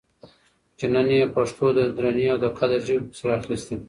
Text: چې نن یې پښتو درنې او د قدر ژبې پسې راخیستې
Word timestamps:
چې 0.77 0.85
نن 0.93 1.07
یې 1.17 1.25
پښتو 1.35 1.65
درنې 1.97 2.25
او 2.31 2.37
د 2.43 2.45
قدر 2.57 2.79
ژبې 2.87 3.01
پسې 3.09 3.23
راخیستې 3.31 3.75